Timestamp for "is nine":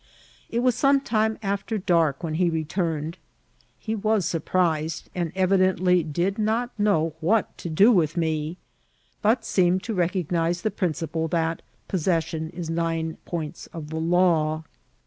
12.49-13.17